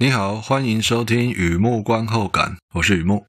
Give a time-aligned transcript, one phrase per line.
[0.00, 3.26] 你好，欢迎收听雨木观后感，我是雨木。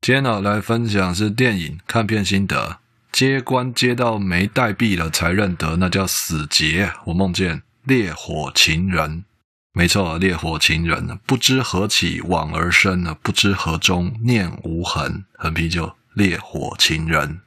[0.00, 2.78] 今天呢，来分享是电影看片心得。
[3.12, 6.90] 接关接到没带币了才认得，那叫死结。
[7.04, 9.24] 我梦见烈火情人。
[9.72, 13.16] 没错，烈火情人，不知何起往而生呢？
[13.22, 15.24] 不知何终念无痕。
[15.34, 17.40] 横批就烈火情人。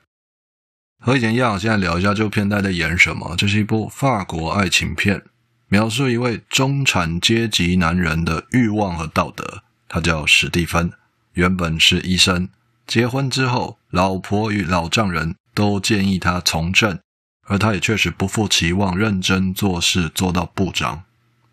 [1.01, 3.35] 和以前一样，现在聊一下这部片在演什么。
[3.37, 5.21] 这是一部法国爱情片，
[5.67, 9.61] 描述一位中产阶级男人的欲望和道德。
[9.89, 10.93] 他叫史蒂芬，
[11.33, 12.47] 原本是医生，
[12.87, 16.97] 结婚之后，老婆与老丈人都建议他从政，
[17.47, 21.03] 而他也确实不负期望，认真做事，做到部长。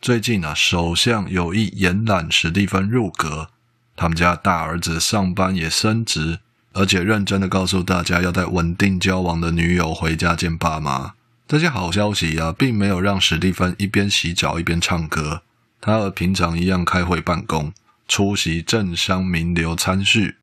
[0.00, 3.50] 最近啊，首相有意延揽史蒂芬入阁，
[3.94, 6.38] 他们家大儿子上班也升职，
[6.72, 11.12] 而且认真的告诉大家要带稳定交往的女友回家见爸妈。
[11.46, 15.42] 这些好消息啊，并没有让史蒂芬一边洗澡一边唱歌，
[15.82, 17.70] 他和平常一样开会办公，
[18.08, 20.36] 出席政商名流参叙，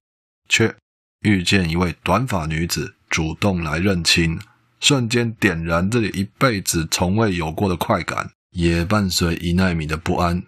[0.48, 0.76] 却
[1.22, 4.40] 遇见一位短发女子主动来认亲，
[4.80, 8.30] 瞬间点燃这里一辈子从未有过的快感。
[8.58, 10.42] 也伴随一奈米的不安。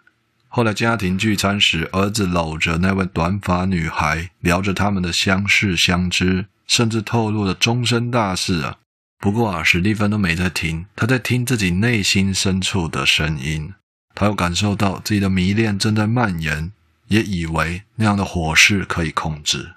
[0.47, 8.79] 后来家庭聚餐时，儿子搂着那位短发女孩，聊着他们的相识相知，甚至透露了终身大事啊。
[9.19, 13.75] 不过啊，史蒂芬都没在听，他在听自己内心深处的声音。
[14.15, 16.71] 他又感受到自己的迷恋正在蔓延，
[17.09, 19.75] 也以为那样的火势可以控制。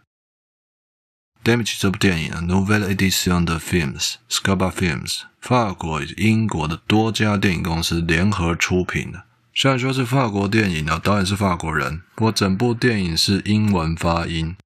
[1.45, 9.25] Damage 这部电影 Novel Edition 的 films，Scuba Films，法国英国的多家电影公司联合出品的。
[9.53, 14.57] 虽然说是法国电影呢，导演是法国人，不过整部电影是英文发音。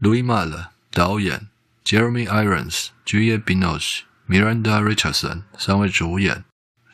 [0.00, 1.48] Louis Malle 导演
[1.84, 6.44] ，Jeremy Irons、Julie Binoche、Miranda Richardson 三位主演。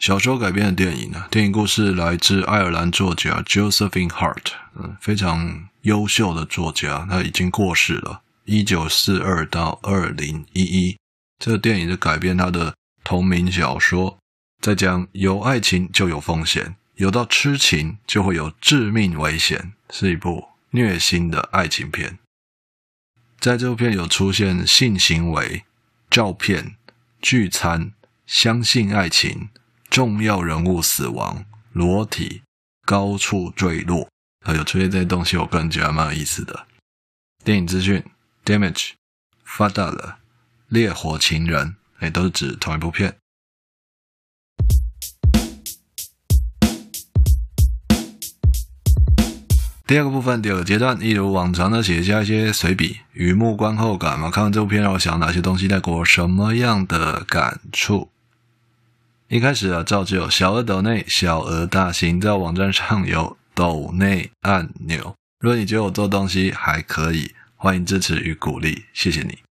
[0.01, 8.23] 小说改编的电影呢，电影故事来自爱尔兰作家 Josephine Hart，嗯，非常优秀的作家，他已经过世了。
[8.47, 10.97] 一九四二到二零一一，
[11.39, 12.75] 这个电影是改编他的
[13.09, 14.19] 同名小说，
[14.61, 22.19] 在讲有爱情就有风险，有到痴情就会有致命危险，是一部虐心的爱情片。
[23.41, 25.65] 在这部片有出现性行为、
[26.11, 26.77] 照片、
[27.23, 27.95] 聚餐、
[28.27, 29.49] 相信爱情、
[29.89, 32.43] 重要人物死亡、裸体、
[32.85, 34.11] 高处坠落，
[34.45, 36.67] 还有出现这些东西，我个人觉得蛮有意思的。
[37.43, 38.05] 电影资讯。
[38.45, 38.91] Damage，
[39.45, 40.19] 发大了，
[40.69, 43.17] 烈火情人，哎，都是指同一部片。
[49.87, 54.31] 第二个部分，第二个阶段，一如往常的写下一些随笔，雨幕观后感嘛。
[54.31, 58.11] 看完这部片，让我想到哪些东西带给我什么样的感触？
[59.29, 65.15] 一开始啊，照旧，小额抖内，小额大型，在网站上有抖内按钮。
[65.41, 67.35] 如果你觉得我做东西还可以。
[67.61, 69.48] 欢迎支持与鼓励，谢谢你。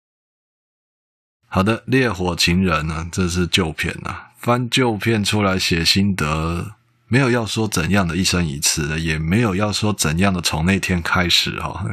[1.54, 6.76] 好的，《烈火情人》呢，这是旧片啊，翻旧片出来写心得，
[7.08, 11.84] 没有要说怎样的一生一次，也没有要说怎样的从那天开始哈。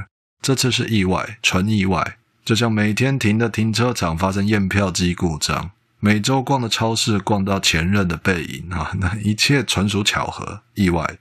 [0.42, 11.18] 这次是意外，纯意外，就像每天停的停车场发生验票机故障，每周逛的超市逛到前任的背影啊，那一切纯属巧合，意外。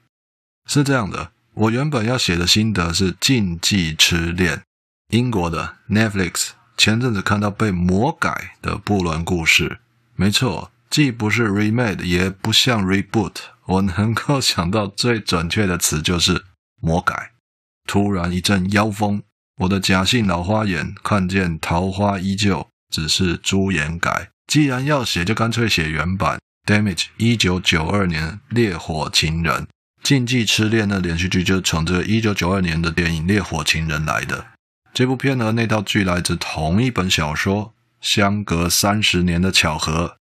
[0.69, 4.63] 是这样的，我原本要写的心得是禁忌痴恋。
[5.11, 9.81] 英国的 Netflix 前阵子看到被魔改的布伦故事，
[10.15, 13.35] 没错，既不是 remade，也不像 reboot，
[13.67, 16.45] 我能够想到最准确的词就是
[16.81, 17.33] 魔改。
[17.85, 19.21] 突然一阵妖风，
[19.63, 24.31] 我的假性老花眼看见桃花依旧，只是朱颜改。
[24.47, 26.39] 既然要写，就干脆写原版。
[26.65, 29.67] Damage 一九九二年烈火情人，
[30.05, 34.47] 禁忌痴恋的连续剧就是从这个一九九二年的电影《烈火情人》来的。
[34.99, 40.17] 这部片和那套剧来自同一本小说，相隔三十年的巧合。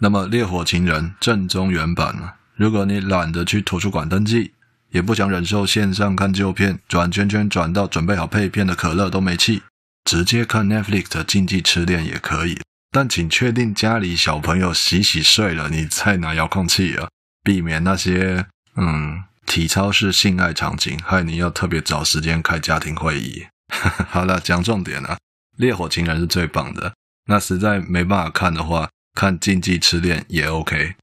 [0.00, 2.32] 那么，《烈火情人》正宗原版呢？
[2.56, 4.52] 如果你懒得去图书馆登记，
[4.88, 9.60] 也不想忍受线上看旧片，转圈圈转到准备好配片的可乐都没气，
[10.06, 12.58] 直接看 Netflix 的《禁忌痴恋》也可以。
[12.90, 17.06] 但请确定家里小朋友洗洗睡了，你再拿遥控器啊，
[17.44, 18.46] 避免那些
[18.76, 23.44] 嗯体操式性爱场景，害你要特别找时间开家庭会议。
[24.08, 25.16] 好了，讲重点了，
[25.56, 26.94] 《烈火情人》是最棒的。
[27.26, 30.94] 那实在没办法看的话，看《禁忌痴恋》也 OK。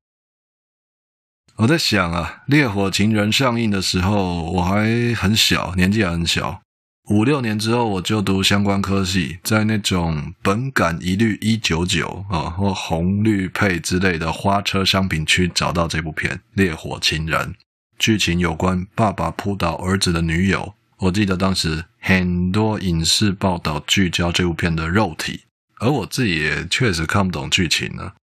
[1.58, 6.62] 我在想啊，《烈火情人》上映的时候，我还很小，年纪还很小。
[7.10, 17.54] 五六年之后，我就读相关科系，在那种本港一律一九九啊或红绿配之类的花车商品区找到这部片《烈火情人》，
[17.98, 20.76] 剧情有关爸爸扑倒儿子的女友。
[21.00, 25.42] 我记得当时很多影视报道聚焦这部片的肉体，
[25.80, 28.14] 而我自己也确实看不懂剧情呢。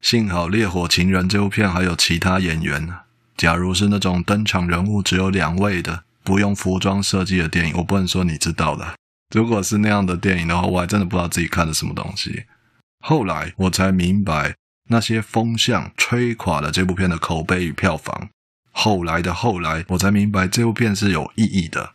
[0.00, 3.00] 幸好《烈火情人》这部片还有其他演员呢，
[3.36, 6.04] 假如是那种登场人物只有两位的。
[6.24, 8.94] 不用服装设计的电影，我不能说你知道的。
[9.34, 12.44] 如果是那样的电影的话，我还真的不知道自己看的什么东西。
[13.04, 14.54] 后来我才明白，
[14.88, 18.30] 那些风向吹垮了这部片的口碑与票房。
[18.72, 21.92] 后来的后来，我才明白这部片是有意义的。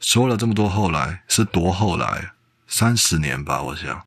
[0.00, 2.32] 说了这么多后来，是多后来？
[2.66, 4.04] 三十年吧，我想。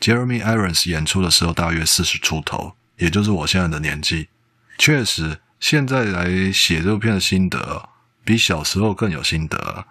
[0.00, 4.28] Jeremy Irons 演出的时候大约四十出头，也就是我现在的年纪。
[4.76, 7.88] 确实，现在来写这部片的心得。
[8.24, 9.84] 比小时候更有心得，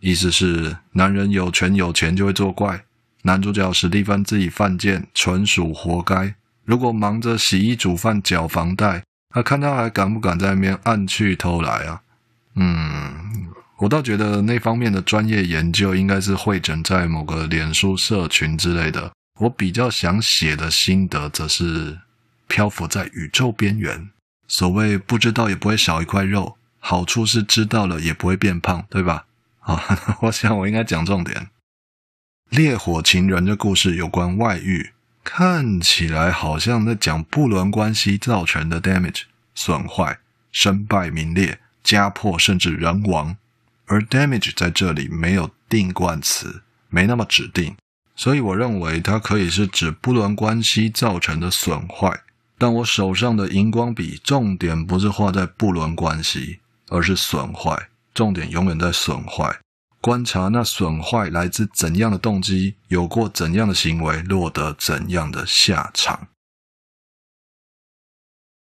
[0.00, 2.84] 意思是男人有权有钱就会作怪。
[3.22, 6.34] 男主角史蒂芬自己犯贱，纯属活该。
[6.64, 9.02] 如果忙着洗衣煮饭缴房贷，
[9.34, 12.02] 那看他还敢不敢在那边暗去偷来啊？
[12.54, 13.27] 嗯，
[13.78, 19.12] 我倒觉得那方面的专业研究应该是汇整在某个脸书社群之类的。
[19.40, 21.98] 我比较想写的心得，则是
[22.48, 24.10] 漂浮在宇宙边缘。
[24.48, 26.56] 所谓不知道也不会少一块肉。
[26.80, 29.26] 好处是知道了也不会变胖，对吧？
[29.60, 31.48] 啊，我想我应该讲重点。
[32.48, 34.92] 烈火情人的故事有关外遇，
[35.22, 39.22] 看起来好像在讲不伦关系造成的 damage
[39.54, 40.18] 损坏、
[40.50, 43.36] 身败名裂、家破甚至人亡。
[43.88, 47.76] 而 damage 在这里没有定冠词，没那么指定，
[48.14, 52.22] 所以我认为它可以是指不伦关系造成的损坏。
[52.56, 56.60] 但我手上的荧光笔重点不是画在不伦关系。
[56.90, 59.60] 而是损坏，重点永远在损坏。
[60.00, 66.28] 观察那损坏来自怎样的动机，有过怎样的行为，落得怎样的下场。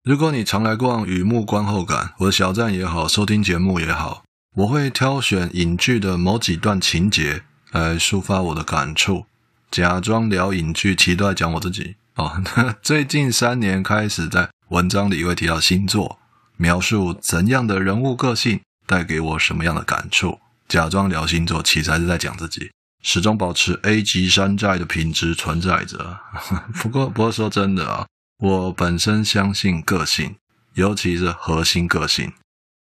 [0.03, 4.23] 如果你常来逛雨幕观后感，我的小站也好，收听节目也好，
[4.55, 9.25] 我会挑选影剧的某几段情节来抒发我的感触，
[9.69, 11.97] 假装聊影剧，其实都在讲我自己。
[12.15, 12.41] 哦，
[12.81, 16.19] 最近三年开始在文章里会提到星座。
[16.55, 20.39] 描述怎样的人物个性带给我什么样的感触？
[20.69, 22.71] 假装聊星座，其实还是在讲自己。
[23.03, 26.17] 始终保持 A 级山寨的品质存在着。
[26.81, 28.07] 不过，不过说真的啊，
[28.39, 30.37] 我本身相信个性，
[30.75, 32.31] 尤其是核心个性、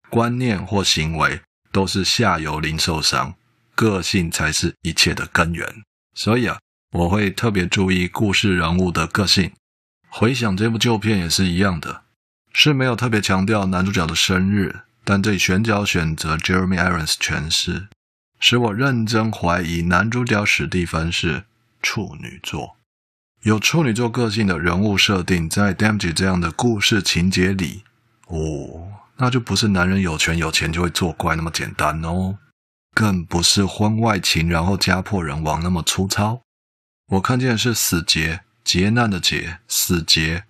[0.10, 1.40] 观念或行为，
[1.72, 3.36] 都是下游零售商，
[3.76, 5.84] 个性才是一切的根源。
[6.14, 6.60] 所以啊，
[6.92, 9.52] 我会特别注意故事人物的个性。
[10.10, 12.04] 回想这部旧片也是一样的。
[12.52, 17.88] 是没有特别强调男主角的生日，但这里选角选择 Jeremy Irons 诠释，
[18.40, 21.46] 使我认真怀疑男主角史蒂芬是
[21.82, 22.76] 处女座。
[23.44, 27.84] 有处女座个性的人物设定，在 Damage 这样的故事情节里，
[28.26, 28.90] 哦，
[29.22, 32.38] 那就不是男人有权有钱就会作怪那么简单哦，
[32.96, 36.42] 更不是婚外情然后家破人亡那么粗糙。
[37.08, 40.46] 我看见的是死劫，劫难的劫，死劫。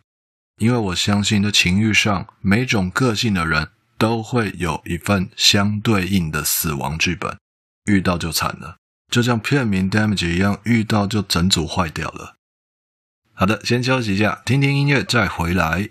[0.58, 7.38] 因为我相信，在情欲上，每种个性的人都会有一份相对应的死亡剧本，
[7.86, 8.78] 遇到就惨了，
[9.10, 12.36] 就像片名 Damage 一样，遇到就整组坏掉了。
[13.34, 15.90] 好的，先休息一下，听听音乐再回来。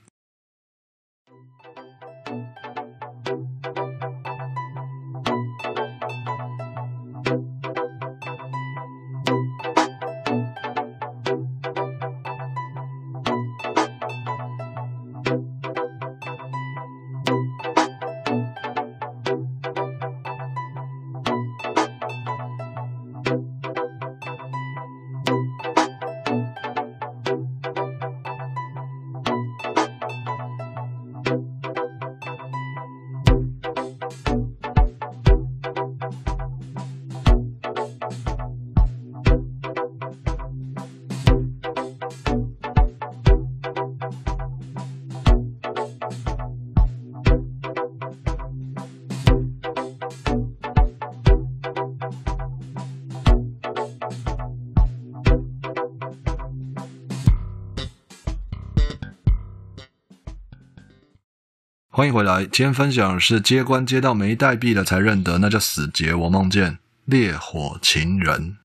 [61.99, 66.15] 欢迎回来，今天分享的是接关接到没带币了才认得，那叫死劫。
[66.15, 68.59] 我梦见烈火情人，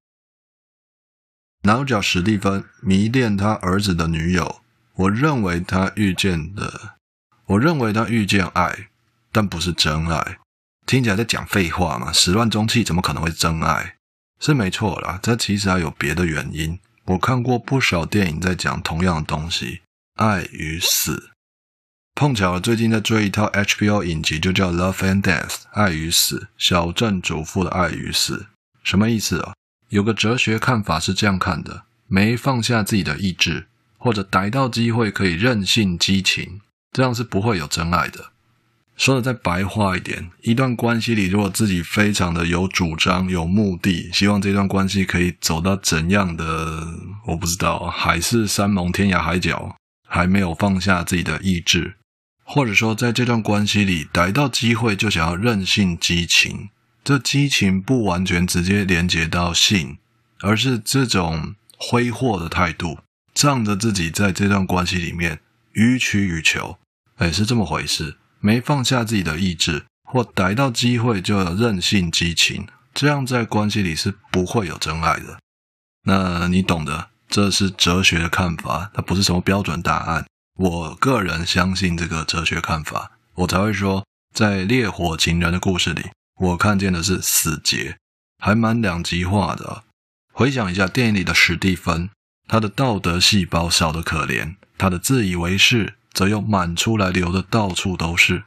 [1.63, 4.61] 男主角史蒂芬迷恋他儿子的女友。
[4.93, 6.97] 我认为他遇见的
[7.47, 8.89] 我认为他遇见爱，
[9.31, 10.37] 但不是真爱。
[10.85, 12.13] 听起来在讲废话嘛？
[12.13, 13.95] 始乱终弃怎么可能会真爱？
[14.39, 16.79] 是没错啦，这其实还有别的原因。
[17.05, 19.81] 我看过不少电影在讲同样的东西，
[20.17, 21.31] 爱与死。
[22.15, 28.45] 碰巧，最近在追一套 HBO 影集，就叫《Love and Death》，爱与死，小镇主妇的爱与死，
[28.83, 29.53] 什么意思啊？
[29.89, 33.65] 有个哲学看法是这样看的：没放下自己的意志，
[33.97, 38.31] 或者逮到机会可以任性激情，这样是不会有真爱的。
[38.95, 46.87] 说的再白话一点，一段关系里，如果自己非常的有主张、有目的，希望这段关系可以走到怎样的，
[47.25, 49.75] 我不知道，海誓山盟、天涯海角，
[50.07, 51.95] 还没有放下自己的意志。
[52.43, 56.69] 或者说，在这段关系里逮到机会就想要任性激情，
[57.03, 59.97] 这激情不完全直接连接到性，
[60.41, 62.99] 而是这种挥霍的态度，
[63.33, 65.39] 仗着自己在这段关系里面
[65.71, 66.77] 予取予求，
[67.17, 68.17] 哎，是这么回事。
[68.39, 75.39] 没放下自己的意志，或逮到机会就有任性激情，这样在关系里是不会有真爱的。
[76.05, 80.25] 那你懂的，这是哲学的看法，它不是什么标准答案。
[80.55, 87.97] 我个人相信这个哲学看法，我才会说，在《烈火情人》的故事里，我看见的是死结，
[88.37, 89.83] 还蛮两极化的。
[90.31, 92.09] 回想一下电影里的史蒂芬，
[92.47, 98.43] 他的道德细胞少得可怜，他的自以为是则又满出来，流的到处都是。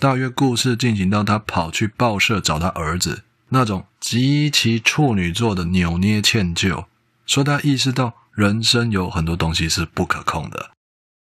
[0.00, 6.86] 大约故事进行到他跑去报社找他儿子，那种极其处女座的扭捏歉疚，
[7.24, 10.72] 说他意识到人生有很多东西是不可控的。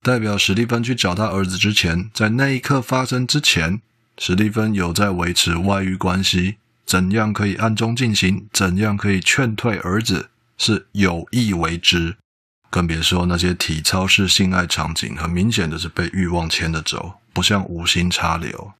[0.02, 3.80] 代表史蒂芬去找他儿子之前，在那一刻发生之前，
[4.16, 12.16] 史蒂芬有在维持外遇关系，怎样可以暗中进行，怎样可以劝退儿子，是有意为之。
[12.70, 18.72] 更别说那些体操式性爱场景，很明显的是被欲望牵着走，不像无心插柳。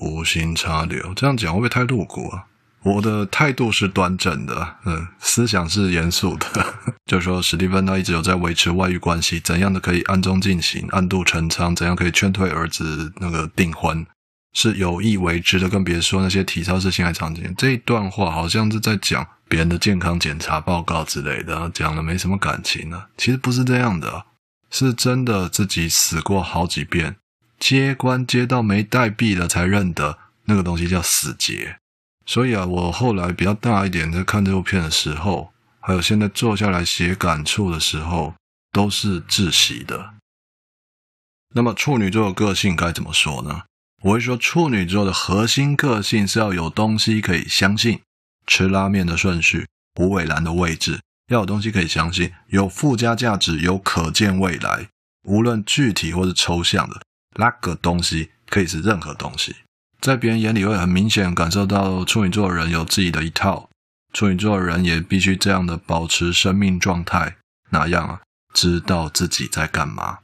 [0.00, 2.44] 无心插柳，这样讲会不会太露骨啊？
[2.86, 6.74] 我的态度是端正的，嗯，思想是严肃的。
[7.04, 14.06] 就是说，史蒂芬他一直有在维持外遇关系，怎样的可以暗中进行、暗度陈仓，怎样可以劝退儿子那个订婚，
[14.52, 15.68] 是有意为之的。
[15.68, 23.08] 更别说那些体操式性爱场景，这一段话好像是在讲别人的健康检查报告之类的，讲的没什么感情、啊。
[23.16, 24.26] 其实不是这样的，
[24.70, 27.16] 是真的自己死过好几遍，
[27.58, 31.78] 接关接到没带币了才认得那个东西叫死结。
[32.26, 38.34] 所以啊，我后来比较大一点，在看这部片的时候，还有现在坐下来写感触的时候，
[38.72, 40.14] 都是窒息的。
[41.54, 43.62] 那么处女座的个性该怎么说呢？
[44.02, 48.00] 我会说，处女座的核心个性是要有东西可以相信，
[48.46, 54.88] 吃拉面的顺序，虎尾兰的位置，要有东西可以相信，有附加价值，有可见未来，
[55.22, 57.00] 无论具体或是抽象的，
[57.36, 59.54] 那个东西可以是任何东西。
[60.00, 63.68] 在别人眼里会很明显感受到处女座的人有自己的一套，
[64.12, 67.36] 处女座的人也必须这样的保持生命状态，
[67.70, 68.20] 哪样啊？
[68.54, 70.18] 知道自己在干嘛。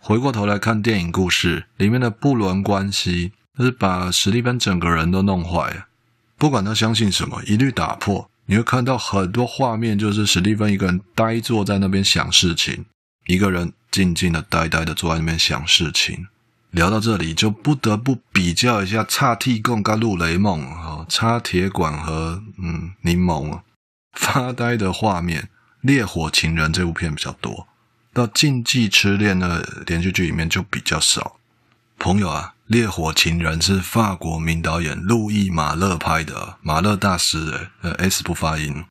[0.00, 5.86] 回过头来看电影故事里面的不伦关系，就是把史蒂芬整个人都弄坏了。
[6.36, 8.28] 不管他相信什么，一律打破。
[8.46, 12.84] 你会看到很多画面，就是史蒂芬一个人呆坐在那边想事情，
[13.26, 16.26] 一个人静静的呆呆的坐在那边想事情。
[16.72, 23.60] 聊到这里，就不得不比较一下《叉铁管》跟《陆雷梦》啊，《插铁管》和嗯柠檬
[24.12, 25.42] 发呆的画面，
[25.82, 27.68] 《烈火情人》这部片比较多，
[28.14, 31.36] 到《禁忌痴恋》的连续剧里面就比较少。
[31.98, 38.86] 朋友啊，《烈火情人》是法国名导演路易马勒拍的，马勒大师，呃，S 不发音，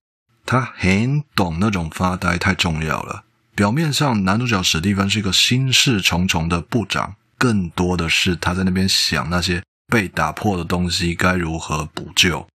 [0.46, 3.24] 他很懂那种发呆太重要了。
[3.56, 7.16] 表面上男主角史蒂芬是一个心事重重的部长。
[7.42, 12.48] 更多的是他在那边想那些被打破的东西该如何补救。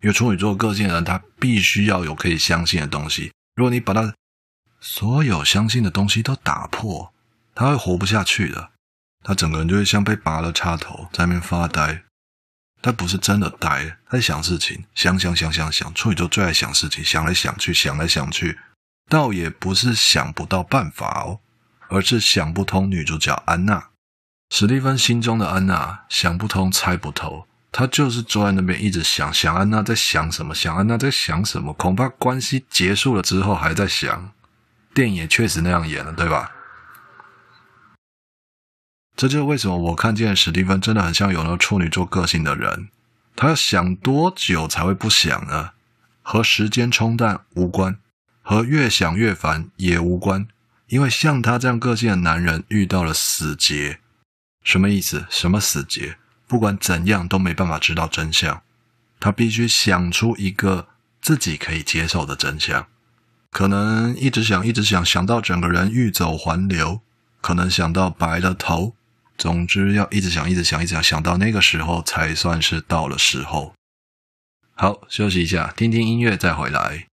[0.00, 3.32] 因为处女座个性的人，他必须要有可以相信的东西。
[3.56, 4.14] 如果你把他
[4.80, 7.12] 所有相信的东西都打破，
[7.52, 8.70] 他会活不下去的。
[9.24, 12.04] 他整个人就会像被拔了插头，在那边发呆。
[12.80, 15.92] 他不是真的呆，他在想事情，想想想想想。
[15.94, 18.58] 处女座最爱想事情，想来想去，想来想去，
[19.08, 21.40] 倒也不是想不到办法哦，
[21.88, 23.90] 而是想不通女主角安娜。
[24.54, 31.72] 史蒂芬心中的安娜想不通、猜不透，他就是坐在那边一直想，想安娜在想什么，想安娜在想什么。
[31.72, 34.30] 恐怕关系结束了之后还在想。
[34.92, 36.52] 电影也确实那样演了，对吧？
[39.16, 42.90] 这就是为什么我看见史蒂芬真的很像有那处女座个性的人。
[43.34, 45.70] 他要想多久才会不想呢？
[46.20, 47.96] 和时间冲淡无关，
[48.42, 50.46] 和越想越烦也无关，
[50.88, 54.00] 因为像他这样个性的男人遇到了死结。
[54.62, 55.26] 什么意思？
[55.28, 56.16] 什么死结？
[56.46, 58.62] 不管怎样都没办法知道真相。
[59.18, 60.88] 他必须想出一个
[61.20, 62.86] 自己可以接受的真相。
[63.50, 67.00] 可能一直想，一直想，想到整个人欲走还留；
[67.40, 68.94] 可能想到白了头。
[69.38, 73.74] 总之，要一直想，一直想，一直想，想到那个时候才算是到了时候。
[74.74, 77.06] 好，休息一下，听听音乐，再回来。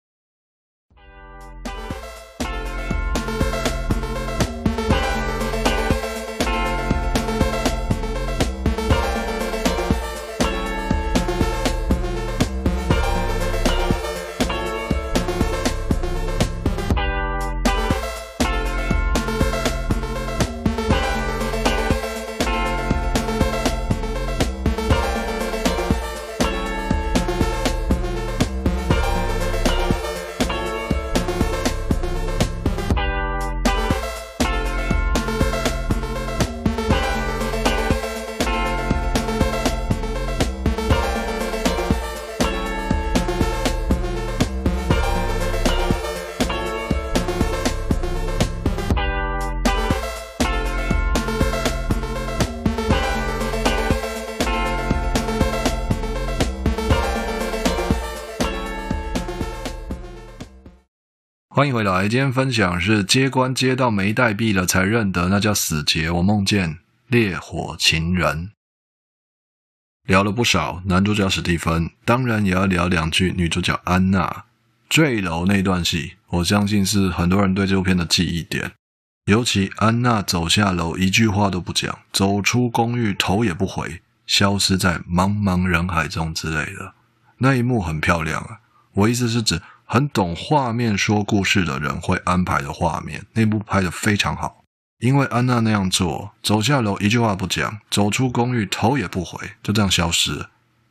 [61.66, 66.08] 欢迎回来，今天分享是接关接到没带币了才认得，那叫死结。
[66.12, 68.52] 我梦见烈火情人，
[70.04, 74.44] 聊了不少男主角史蒂芬，当然也要聊两句女主角安娜。
[74.88, 78.70] 坠楼那段戏，我相信是很多人对这部片的记忆点。
[79.24, 86.94] 尤其安娜走下楼，一句话都不讲，走出公寓，头也不回，消失在茫茫人海中之类的，
[87.38, 88.60] 那一幕很漂亮啊。
[88.92, 89.60] 我意思是指。
[89.86, 94.64] 很懂画面说故事的人会安排的画面，那部拍得非常好。
[94.98, 100.50] 因为安娜那样做，走下楼一句话不讲，走出公寓头也不回，就这样消失了。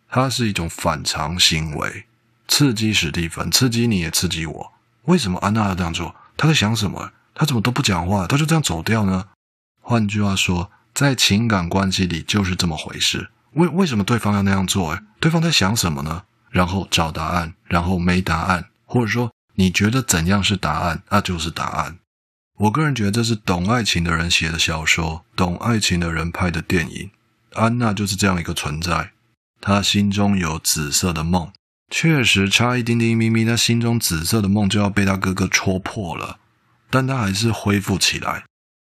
[0.09, 2.05] 它是一种反常行为，
[2.47, 4.71] 刺激史蒂芬，刺激你也刺激我。
[5.03, 6.15] 为什么安娜要这样做？
[6.37, 7.11] 她在想什么？
[7.33, 8.25] 她怎么都不讲话？
[8.25, 9.25] 她就这样走掉呢？
[9.81, 13.29] 换句话说，在情感关系里就是这么回事。
[13.53, 14.91] 为为什么对方要那样做？
[14.91, 16.23] 诶，对方在想什么呢？
[16.49, 18.65] 然后找答案，然后没答案。
[18.85, 21.97] 或者说，你觉得怎样是答案，那就是答案。
[22.57, 27.11] 我个人觉得这是懂爱情的人写的小说，懂爱情的人拍的电影。
[27.53, 29.11] 安娜就是这样一个存在，
[29.59, 31.51] 她心中有紫色的梦，
[31.89, 36.39] 确实差一丁丁咪咪，她心中紫色的梦就要被她哥哥戳破了，
[36.89, 38.43] 但她还是恢复起来。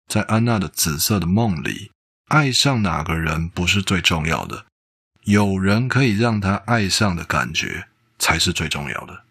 [0.08, 1.92] 在安娜的紫色的梦里，
[2.30, 4.66] 爱上哪个人不是最重要的，
[5.26, 9.26] 有人可以让她爱上的感觉才是最重要的。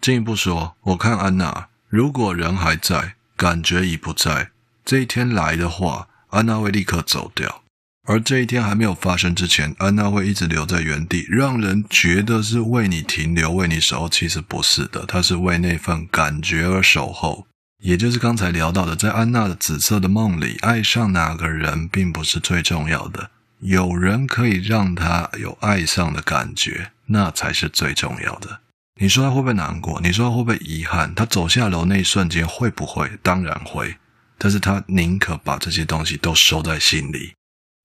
[0.00, 4.50] 进一步说，我看安娜，如果人还在，感觉已不在，
[4.84, 7.62] 这一天来的话，安娜会立刻走掉。
[8.06, 14.08] 而这一天还没有发生之前，安娜会一直留在原地，让人觉得是为你停留、为你守候。
[14.08, 17.46] 其实不是的，她是为那份感觉而守候。
[17.82, 23.30] 也就是刚才聊到的，在安娜的紫色的梦里，爱上哪个人并不是最重要的，
[23.60, 28.60] 有人可以让她有爱上的感觉，那才是最重要的。
[29.00, 30.00] 你说他会不会难过？
[30.00, 31.14] 你说他会不会遗憾？
[31.14, 33.08] 他走下楼那一瞬间会不会？
[33.22, 33.96] 当然会，
[34.36, 37.34] 但是他宁可把这些东西都收在心里。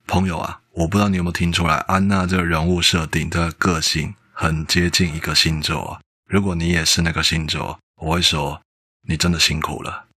[0.08, 6.02] 朋友啊，我不知道你有没有听出来，安娜这个人物设定的个性很接近一个星座。
[6.28, 8.62] 如果你也是那个星座，我会说
[9.08, 10.08] 你真的辛苦了。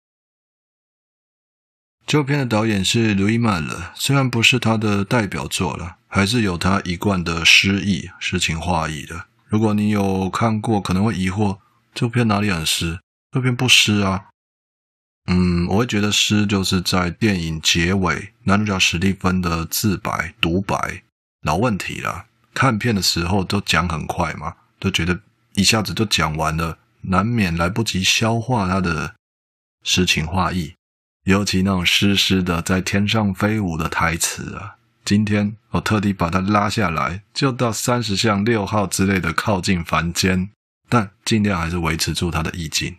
[2.06, 9.26] 这片的导演是路易曼了，虽然不是他的代表作了，还是有他一贯的诗意、诗情画意的。
[9.48, 11.58] 如果你有看过，可能会疑惑
[11.94, 13.00] 这片哪里很湿？
[13.30, 14.26] 这片不湿啊。
[15.28, 21.02] 嗯，我会觉得湿就是在电影结尾，男主角史蒂芬的自白独白，
[21.42, 22.26] 老问题了。
[22.54, 25.20] 看片的时候都讲很快嘛，都觉得
[25.54, 29.14] 一下子就讲完了，难免来不及消化他的
[29.82, 30.74] 诗情画意，
[31.24, 34.75] 尤其那种湿湿的在天上飞舞的台词啊。
[35.06, 40.50] 今天我特地把它拉下来，就到三十巷六号之类的靠近凡间，
[40.88, 42.96] 但尽量还是维持住它的意境。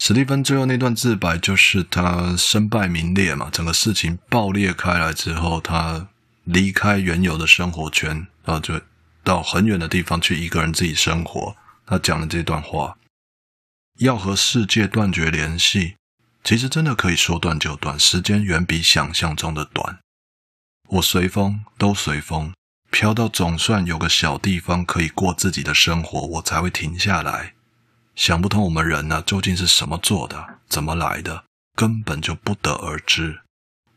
[0.00, 6.08] 史蒂芬最后那段自白就是他身败名裂嘛，整个事情爆裂开来之后，他
[6.42, 8.80] 离开原有的生活圈，然后就
[9.22, 11.54] 到很远的地方去一个人自己生活。
[11.86, 12.96] 他讲了这段话，
[14.00, 15.94] 要和世界断绝联系，
[16.42, 20.00] 其实真的可以说断就断，时间远比想象中的短。
[20.88, 22.52] 我随风，都随风，
[22.90, 27.54] 飘到总算有个小地方可以过自己的生活，我才会停下来。
[28.14, 31.44] 想不通我们人呢，究竟是什么做的，怎么来的，
[31.74, 33.40] 根本就不得而知，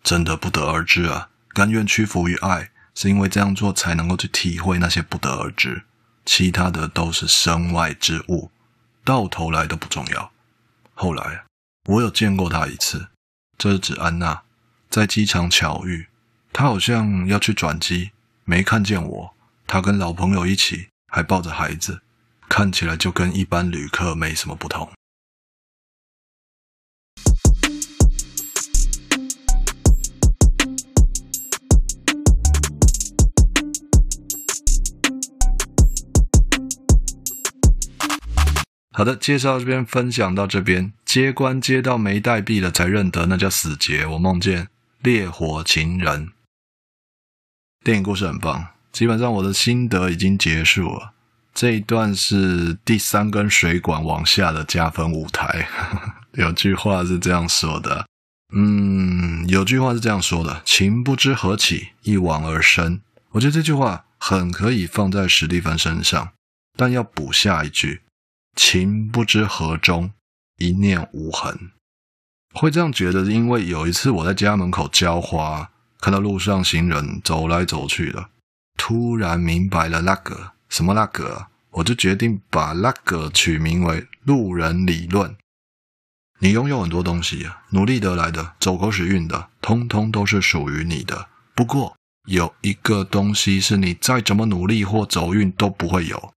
[0.02, 1.30] 真的不得而知啊！
[1.50, 5.84] 甘愿屈服于爱，是因为这样做才能够去体会那些不得而知，
[6.26, 8.50] 其他的都是身外之物，
[9.04, 10.32] 到头来都不重要。
[10.96, 11.44] 后来
[11.86, 13.10] 我有见过他一次，
[13.58, 14.42] 这是指安娜，
[14.90, 16.08] 在机场巧遇，
[16.60, 18.10] 他好像要去转机，
[18.44, 19.34] 没看见我，
[19.68, 22.02] 他跟老朋友一起，还抱着孩子，
[22.50, 24.90] 看起来就跟一般旅客没什么不同。
[38.92, 44.08] 好的，介绍这边分享到这边，接关接到没带币了才认得，那叫死结。
[44.08, 44.70] 我梦见
[45.04, 46.32] 烈火情人。
[47.88, 51.14] 电影故事很棒，基本上我的心得已经结束了。
[51.54, 55.70] 这一段是第三根水管往下的加分舞台。
[56.36, 58.06] 有句话是这样说的，
[58.54, 63.00] 嗯，有句话是这样说的：情不知何起，一往而深。
[63.30, 66.34] 我觉得这句话很可以放在史蒂芬身上，
[66.76, 68.02] 但要补下一句。
[68.58, 70.12] 情不知何终，
[70.58, 71.72] 一念无痕。
[72.54, 75.70] 会这样觉得，因为有一次我在家门口浇花，
[76.00, 78.30] 看到路上行人走来走去的，
[78.78, 85.36] 突然明白了那个什么那个，我就决定把那个取名为“路人理论”。
[86.40, 91.28] 你拥有很多东西，努力得来的、走狗屎运的，通通都是属于你的。
[91.56, 91.96] 不过
[92.28, 96.32] 有一个东西是你再怎么努力或走运都不会有。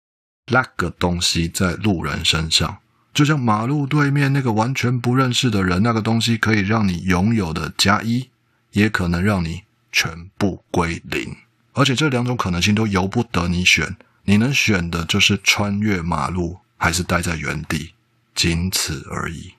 [0.52, 2.78] 那个东西在路人身上，
[3.12, 8.30] 就像马路对面那个完全不认识的人，那个东西可以让你拥有的加一，
[8.72, 11.36] 也可能让你全部归零。
[11.72, 17.94] 而且这两种可能性都由不得你选，你能选的就是穿越马路，还是待在原地，
[18.34, 19.54] 仅此而已。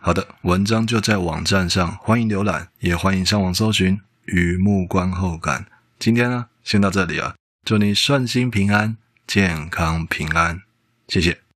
[0.00, 5.66] 好的，文章就在网站上，欢迎浏览，也欢迎上网搜寻“雨幕观后感”。
[5.98, 7.34] 今天呢，先到这里啊。
[7.66, 10.62] 祝你顺心平安，健康平安，
[11.08, 11.47] 谢谢。